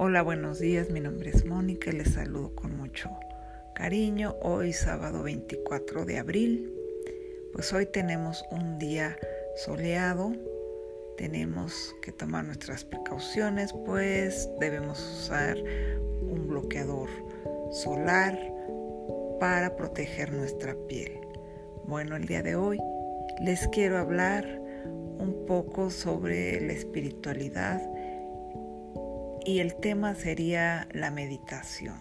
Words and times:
Hola, 0.00 0.22
buenos 0.22 0.60
días, 0.60 0.90
mi 0.90 1.00
nombre 1.00 1.30
es 1.30 1.44
Mónica 1.44 1.90
y 1.90 1.94
les 1.94 2.14
saludo 2.14 2.54
con 2.54 2.76
mucho 2.76 3.10
cariño. 3.74 4.36
Hoy 4.42 4.72
sábado 4.72 5.24
24 5.24 6.04
de 6.04 6.18
abril, 6.18 6.72
pues 7.52 7.72
hoy 7.72 7.84
tenemos 7.84 8.44
un 8.52 8.78
día 8.78 9.18
soleado, 9.56 10.30
tenemos 11.16 11.96
que 12.00 12.12
tomar 12.12 12.44
nuestras 12.44 12.84
precauciones, 12.84 13.72
pues 13.72 14.48
debemos 14.60 15.00
usar 15.00 15.58
un 15.58 16.46
bloqueador 16.46 17.08
solar 17.72 18.38
para 19.40 19.74
proteger 19.74 20.32
nuestra 20.32 20.76
piel. 20.86 21.18
Bueno, 21.88 22.14
el 22.14 22.26
día 22.26 22.44
de 22.44 22.54
hoy 22.54 22.78
les 23.40 23.66
quiero 23.66 23.98
hablar 23.98 24.46
un 25.18 25.44
poco 25.44 25.90
sobre 25.90 26.60
la 26.60 26.72
espiritualidad 26.72 27.82
y 29.48 29.60
el 29.60 29.76
tema 29.76 30.14
sería 30.14 30.86
la 30.92 31.10
meditación. 31.10 31.96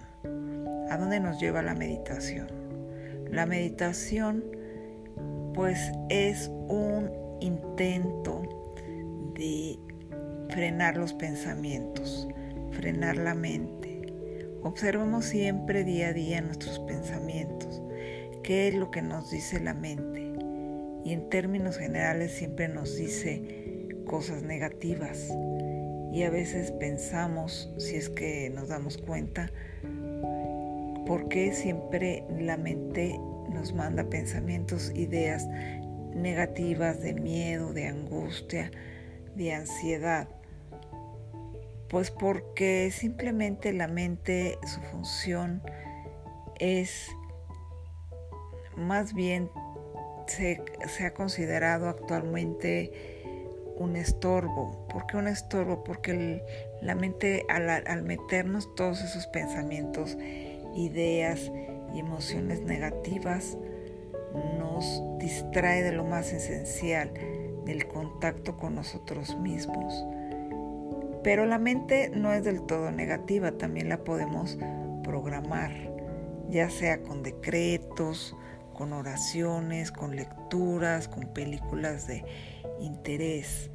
¿A 0.89 0.97
dónde 0.97 1.21
nos 1.21 1.39
lleva 1.39 1.61
la 1.61 1.75
meditación? 1.75 2.49
La 3.31 3.45
meditación 3.45 4.43
pues 5.53 5.79
es 6.09 6.51
un 6.67 7.09
intento 7.39 8.41
de 9.33 9.79
frenar 10.49 10.97
los 10.97 11.13
pensamientos, 11.13 12.27
frenar 12.71 13.15
la 13.15 13.33
mente. 13.33 14.13
Observamos 14.61 15.23
siempre 15.23 15.85
día 15.85 16.09
a 16.09 16.13
día 16.13 16.41
nuestros 16.41 16.79
pensamientos, 16.79 17.81
qué 18.43 18.67
es 18.67 18.75
lo 18.75 18.91
que 18.91 19.01
nos 19.01 19.31
dice 19.31 19.61
la 19.61 19.73
mente. 19.73 20.33
Y 21.05 21.13
en 21.13 21.29
términos 21.29 21.77
generales 21.77 22.33
siempre 22.33 22.67
nos 22.67 22.97
dice 22.97 23.87
cosas 24.05 24.43
negativas 24.43 25.29
y 26.11 26.23
a 26.23 26.29
veces 26.29 26.71
pensamos, 26.71 27.69
si 27.77 27.95
es 27.95 28.09
que 28.09 28.49
nos 28.49 28.69
damos 28.69 28.97
cuenta, 28.97 29.51
por 31.05 31.29
qué 31.29 31.53
siempre 31.53 32.23
la 32.39 32.57
mente 32.57 33.19
nos 33.49 33.73
manda 33.73 34.03
pensamientos, 34.05 34.91
ideas 34.95 35.47
negativas 36.13 37.01
de 37.01 37.13
miedo, 37.13 37.73
de 37.73 37.87
angustia, 37.87 38.71
de 39.35 39.53
ansiedad. 39.53 40.27
Pues 41.89 42.11
porque 42.11 42.91
simplemente 42.91 43.71
la 43.71 43.87
mente, 43.87 44.57
su 44.65 44.81
función 44.81 45.61
es 46.59 47.07
más 48.75 49.13
bien 49.13 49.49
se, 50.27 50.61
se 50.87 51.05
ha 51.05 51.13
considerado 51.13 51.87
actualmente 51.87 53.16
un 53.79 53.95
estorbo. 53.95 54.87
¿Por 54.87 55.07
qué 55.07 55.17
un 55.17 55.27
estorbo? 55.27 55.83
Porque 55.83 56.43
la 56.81 56.95
mente 56.95 57.45
al, 57.49 58.03
meternos 58.03 58.73
todos 58.75 59.01
esos 59.01 59.27
pensamientos, 59.27 60.17
ideas 60.75 61.51
y 61.93 61.99
emociones 61.99 62.61
negativas, 62.61 63.57
nos 64.59 65.01
distrae 65.19 65.83
de 65.83 65.91
lo 65.91 66.03
más 66.03 66.31
esencial, 66.33 67.11
del 67.65 67.87
contacto 67.87 68.57
con 68.57 68.75
nosotros 68.75 69.37
mismos. 69.37 70.05
Pero 71.23 71.45
la 71.45 71.57
mente 71.57 72.09
no 72.13 72.33
es 72.33 72.43
del 72.43 72.61
todo 72.61 72.91
negativa, 72.91 73.51
también 73.51 73.89
la 73.89 74.03
podemos 74.03 74.57
programar, 75.03 75.71
ya 76.49 76.69
sea 76.69 77.01
con 77.01 77.23
decretos, 77.23 78.35
con 78.77 78.93
oraciones, 78.93 79.91
con 79.91 80.15
lecturas, 80.15 81.07
con 81.07 81.23
películas 81.33 82.07
de 82.07 82.23
interés, 82.79 83.71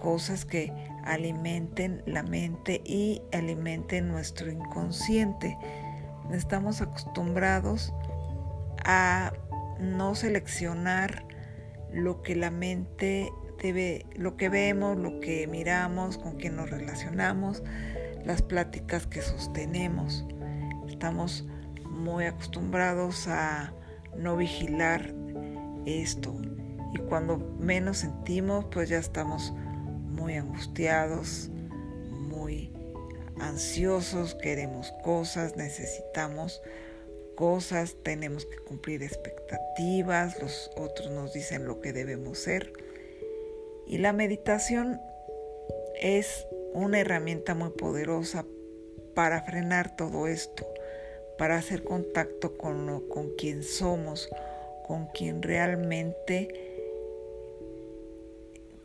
cosas 0.00 0.44
que 0.44 0.72
alimenten 1.04 2.02
la 2.06 2.22
mente 2.22 2.82
y 2.84 3.22
alimenten 3.32 4.08
nuestro 4.08 4.50
inconsciente. 4.50 5.56
Estamos 6.32 6.82
acostumbrados 6.82 7.92
a 8.84 9.32
no 9.80 10.14
seleccionar 10.14 11.24
lo 11.92 12.22
que 12.22 12.36
la 12.36 12.50
mente 12.50 13.32
debe, 13.62 14.06
lo 14.16 14.36
que 14.36 14.48
vemos, 14.48 14.98
lo 14.98 15.18
que 15.20 15.46
miramos, 15.46 16.18
con 16.18 16.36
quien 16.36 16.56
nos 16.56 16.70
relacionamos, 16.70 17.62
las 18.24 18.42
pláticas 18.42 19.06
que 19.06 19.22
sostenemos. 19.22 20.26
Estamos 20.88 21.46
muy 21.88 22.24
acostumbrados 22.24 23.28
a 23.28 23.72
no 24.18 24.36
vigilar 24.36 25.14
esto, 25.84 26.34
y 26.94 26.98
cuando 26.98 27.38
menos 27.58 27.98
sentimos, 27.98 28.66
pues 28.72 28.88
ya 28.88 28.98
estamos 28.98 29.52
muy 29.52 30.34
angustiados, 30.34 31.50
muy 32.10 32.72
ansiosos, 33.38 34.34
queremos 34.34 34.92
cosas, 35.04 35.56
necesitamos 35.56 36.62
cosas, 37.36 37.96
tenemos 38.02 38.46
que 38.46 38.58
cumplir 38.58 39.02
expectativas, 39.02 40.40
los 40.40 40.70
otros 40.76 41.10
nos 41.10 41.32
dicen 41.32 41.66
lo 41.66 41.80
que 41.80 41.92
debemos 41.92 42.38
ser. 42.38 42.72
Y 43.86 43.98
la 43.98 44.12
meditación 44.12 45.00
es 46.00 46.46
una 46.72 47.00
herramienta 47.00 47.54
muy 47.54 47.70
poderosa 47.70 48.46
para 49.14 49.42
frenar 49.42 49.96
todo 49.96 50.26
esto, 50.26 50.66
para 51.38 51.56
hacer 51.56 51.84
contacto 51.84 52.56
con, 52.56 53.08
con 53.08 53.30
quien 53.36 53.62
somos, 53.62 54.28
con 54.86 55.06
quien 55.06 55.42
realmente 55.42 56.48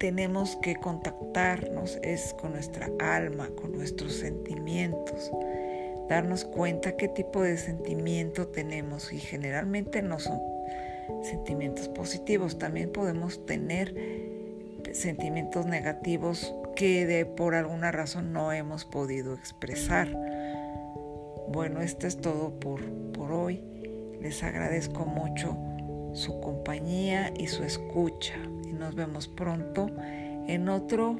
tenemos 0.01 0.55
que 0.63 0.75
contactarnos 0.77 1.99
es 2.01 2.33
con 2.33 2.53
nuestra 2.53 2.89
alma, 2.99 3.49
con 3.49 3.71
nuestros 3.73 4.13
sentimientos, 4.13 5.31
darnos 6.09 6.43
cuenta 6.43 6.97
qué 6.97 7.07
tipo 7.07 7.43
de 7.43 7.55
sentimiento 7.57 8.47
tenemos 8.47 9.13
y 9.13 9.19
generalmente 9.19 10.01
no 10.01 10.19
son 10.19 10.41
sentimientos 11.21 11.87
positivos, 11.87 12.57
también 12.57 12.91
podemos 12.91 13.45
tener 13.45 13.93
sentimientos 14.91 15.67
negativos 15.67 16.51
que 16.75 17.05
de 17.05 17.27
por 17.27 17.53
alguna 17.53 17.91
razón 17.91 18.33
no 18.33 18.51
hemos 18.51 18.85
podido 18.85 19.35
expresar. 19.35 20.07
Bueno, 21.51 21.81
esto 21.81 22.07
es 22.07 22.17
todo 22.17 22.59
por, 22.59 22.81
por 23.11 23.31
hoy. 23.31 23.61
Les 24.21 24.41
agradezco 24.43 25.05
mucho 25.05 25.57
su 26.13 26.39
compañía 26.39 27.33
y 27.37 27.47
su 27.47 27.63
escucha 27.63 28.35
nos 28.81 28.95
vemos 28.95 29.27
pronto 29.27 29.91
en 30.47 30.67
otro 30.67 31.15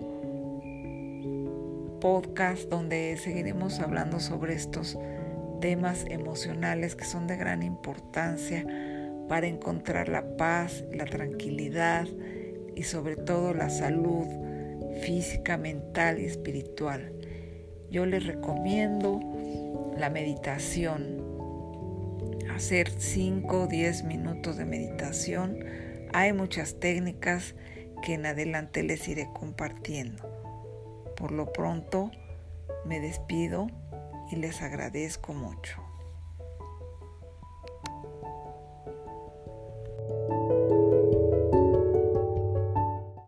podcast 2.02 2.68
donde 2.70 3.16
seguiremos 3.18 3.80
hablando 3.80 4.20
sobre 4.20 4.56
estos 4.56 4.98
temas 5.60 6.06
emocionales 6.10 6.96
que 6.96 7.06
son 7.06 7.28
de 7.28 7.38
gran 7.38 7.62
importancia 7.62 8.66
para 9.30 9.46
encontrar 9.46 10.10
la 10.10 10.38
paz, 10.38 10.84
la 10.92 11.06
tranquilidad 11.06 12.08
y 12.76 12.82
sobre 12.82 13.16
todo 13.16 13.54
la 13.54 13.70
salud 13.70 14.26
física, 15.04 15.58
mental 15.58 16.20
y 16.20 16.26
espiritual. 16.26 17.14
Yo 17.92 18.08
les 18.08 18.26
recomiendo 18.26 19.20
la 20.02 20.10
meditación, 20.10 21.22
hacer 22.54 22.90
5 22.90 23.62
o 23.62 23.68
10 23.68 24.04
minutos 24.06 24.58
de 24.58 24.66
meditación 24.66 25.64
hay 26.12 26.34
muchas 26.34 26.80
técnicas 26.80 27.54
que 28.02 28.16
en 28.16 28.26
adelante 28.26 28.82
les 28.82 29.08
iré 29.08 29.30
compartiendo. 29.32 30.28
Por 31.16 31.32
lo 31.32 31.54
pronto, 31.54 32.10
me 32.84 33.00
despido 33.00 33.68
y 34.32 34.38
les 34.38 34.64
agradezco 34.64 35.36
mucho. 35.36 35.91